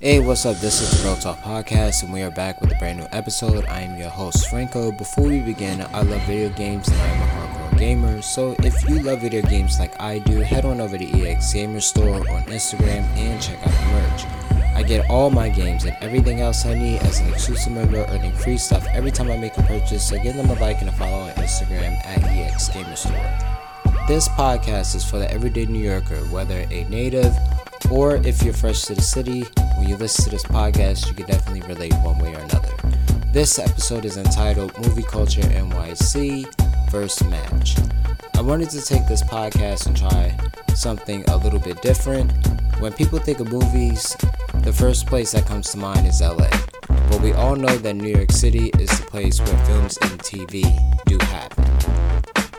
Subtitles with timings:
[0.00, 0.58] Hey, what's up?
[0.58, 3.64] This is the Real Talk Podcast, and we are back with a brand new episode.
[3.64, 4.92] I am your host, Franco.
[4.92, 8.22] Before we begin, I love video games and I am a hardcore gamer.
[8.22, 11.80] So, if you love video games like I do, head on over to EX Gamer
[11.80, 14.72] Store on Instagram and check out the merch.
[14.76, 18.30] I get all my games and everything else I need as an exclusive member, earning
[18.34, 20.08] free stuff every time I make a purchase.
[20.08, 23.38] So, give them a like and a follow on Instagram at EX Gamer Store.
[24.06, 27.36] This podcast is for the everyday New Yorker, whether a native
[27.90, 29.42] or if you're fresh to the city,
[29.76, 32.74] when you listen to this podcast, you can definitely relate one way or another.
[33.32, 36.46] This episode is entitled Movie Culture NYC
[36.90, 37.76] First Match.
[38.34, 40.36] I wanted to take this podcast and try
[40.74, 42.32] something a little bit different.
[42.80, 44.16] When people think of movies,
[44.62, 46.50] the first place that comes to mind is LA.
[47.10, 50.62] But we all know that New York City is the place where films and TV
[51.06, 52.17] do happen.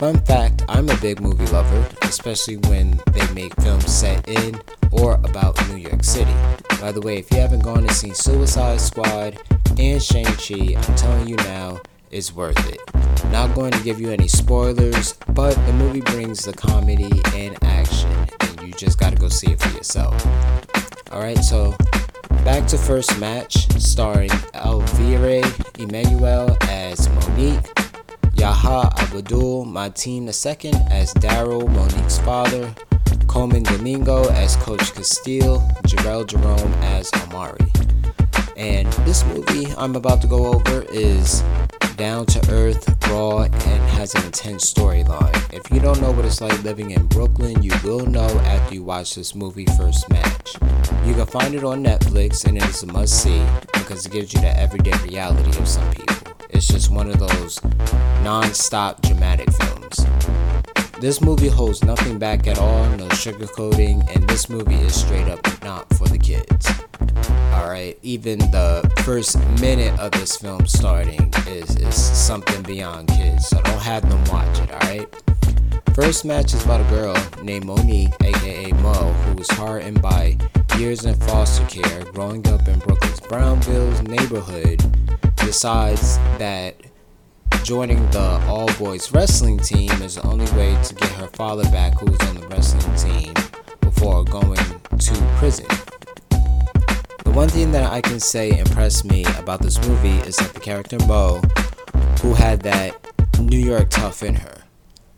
[0.00, 4.58] Fun fact I'm a big movie lover, especially when they make films set in
[4.90, 6.32] or about New York City.
[6.80, 9.38] By the way, if you haven't gone and seen Suicide Squad
[9.78, 12.80] and Shang-Chi, I'm telling you now, it's worth it.
[13.30, 18.26] Not going to give you any spoilers, but the movie brings the comedy and action,
[18.40, 20.14] and you just gotta go see it for yourself.
[21.12, 21.76] Alright, so
[22.42, 25.42] back to first match, starring Elvire
[25.74, 27.79] Emanuelle as Monique.
[28.40, 32.74] Yahya Abdul Mateen II as Daryl, Monique's father,
[33.26, 37.70] Colman Domingo as Coach Castile, Jharrel Jerome as Omari.
[38.56, 41.42] And this movie I'm about to go over is
[41.98, 45.36] down to earth, raw, and has an intense storyline.
[45.52, 48.82] If you don't know what it's like living in Brooklyn, you will know after you
[48.82, 50.56] watch this movie First Match.
[51.04, 54.32] You can find it on Netflix, and it is a must see because it gives
[54.32, 56.29] you the everyday reality of some people.
[56.52, 57.62] It's just one of those
[58.22, 60.06] non stop dramatic films.
[61.00, 65.40] This movie holds nothing back at all, no sugarcoating, and this movie is straight up
[65.62, 66.70] not for the kids.
[67.54, 73.60] Alright, even the first minute of this film starting is, is something beyond kids, so
[73.62, 75.08] don't have them watch it, alright?
[75.94, 80.36] First match is about a girl named Monique, aka Mo, who was hardened by
[80.78, 84.82] years in foster care, growing up in Brooklyn's Brownsville's neighborhood,
[85.40, 86.76] decides that
[87.64, 91.98] joining the all boys wrestling team is the only way to get her father back,
[91.98, 93.34] who's on the wrestling team,
[93.80, 95.66] before going to prison.
[97.24, 100.60] The one thing that I can say impressed me about this movie is that the
[100.60, 101.40] character Mo,
[102.22, 102.96] who had that
[103.38, 104.64] New York tough in her.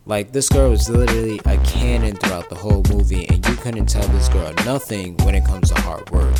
[0.05, 4.05] Like, this girl was literally a cannon throughout the whole movie, and you couldn't tell
[4.09, 6.35] this girl nothing when it comes to hard work.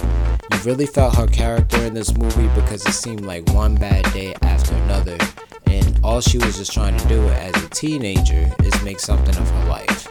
[0.52, 4.34] You really felt her character in this movie because it seemed like one bad day
[4.42, 5.18] after another,
[5.66, 9.50] and all she was just trying to do as a teenager is make something of
[9.50, 10.10] her life.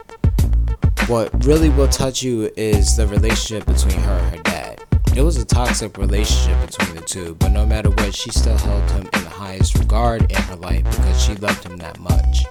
[1.06, 4.84] What really will touch you is the relationship between her and her dad.
[5.14, 8.90] It was a toxic relationship between the two, but no matter what, she still held
[8.92, 12.46] him in the highest regard in her life because she loved him that much.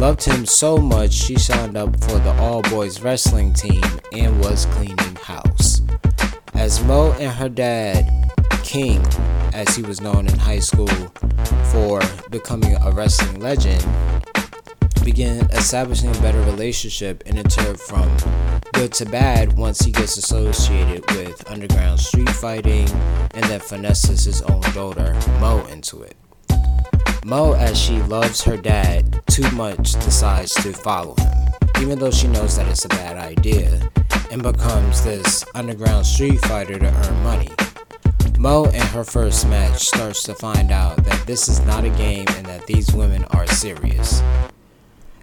[0.00, 3.82] Loved him so much, she signed up for the all boys wrestling team
[4.14, 5.82] and was cleaning house.
[6.54, 8.32] As Mo and her dad,
[8.64, 9.04] King,
[9.52, 10.88] as he was known in high school
[11.70, 12.00] for
[12.30, 13.86] becoming a wrestling legend,
[15.04, 18.10] began establishing a better relationship and it turned from
[18.72, 22.88] good to bad once he gets associated with underground street fighting
[23.34, 26.16] and then finesses his own daughter, Mo, into it.
[27.24, 31.32] Mo, as she loves her dad too much, decides to follow him,
[31.80, 33.90] even though she knows that it's a bad idea,
[34.30, 37.50] and becomes this underground street fighter to earn money.
[38.38, 42.24] Mo, in her first match, starts to find out that this is not a game
[42.36, 44.22] and that these women are serious.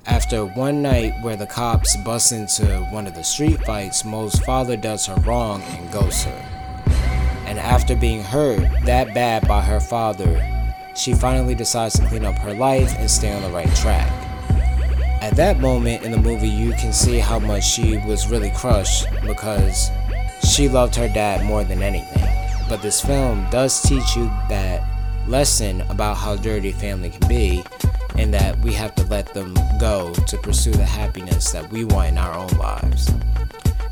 [0.05, 4.77] After one night where the cops bust into one of the street fights, Mo's father
[4.77, 6.83] does her wrong and ghosts her.
[7.47, 10.56] And after being hurt that bad by her father,
[10.97, 14.11] she finally decides to clean up her life and stay on the right track.
[15.21, 19.05] At that moment in the movie, you can see how much she was really crushed
[19.23, 19.91] because
[20.47, 22.27] she loved her dad more than anything.
[22.67, 24.83] But this film does teach you that
[25.27, 27.63] lesson about how dirty family can be
[28.17, 32.09] and that we have to let them go to pursue the happiness that we want
[32.09, 33.11] in our own lives.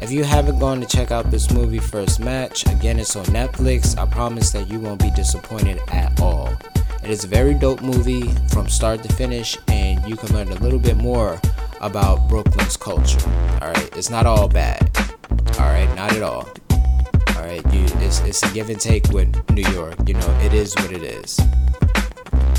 [0.01, 3.97] If you haven't gone to check out this movie First Match, again it's on Netflix.
[3.97, 6.53] I promise that you won't be disappointed at all.
[7.05, 10.55] It is a very dope movie from start to finish, and you can learn a
[10.55, 11.39] little bit more
[11.79, 13.19] about Brooklyn's culture.
[13.61, 14.89] Alright, it's not all bad.
[15.59, 16.49] Alright, not at all.
[17.35, 19.93] Alright, you it's it's a give and take with New York.
[20.07, 21.39] You know, it is what it is.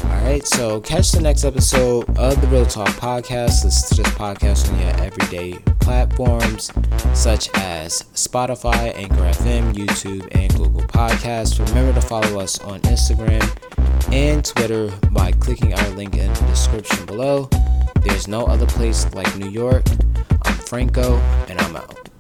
[0.05, 3.65] Alright, so catch the next episode of the Real Talk Podcast.
[3.65, 6.71] Listen to this podcast on your everyday platforms
[7.15, 11.59] such as Spotify, Anchor FM, YouTube, and Google Podcasts.
[11.69, 13.43] Remember to follow us on Instagram
[14.13, 17.49] and Twitter by clicking our link in the description below.
[18.03, 19.85] There's no other place like New York.
[20.43, 21.17] I'm Franco,
[21.49, 22.16] and I'm out.